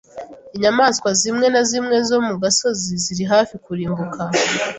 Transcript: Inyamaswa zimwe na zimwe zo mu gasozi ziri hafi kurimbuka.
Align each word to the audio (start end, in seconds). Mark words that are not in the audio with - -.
Inyamaswa 0.55 1.09
zimwe 1.21 1.47
na 1.53 1.61
zimwe 1.69 1.95
zo 2.07 2.17
mu 2.27 2.33
gasozi 2.41 2.91
ziri 3.03 3.23
hafi 3.31 3.55
kurimbuka. 3.63 4.21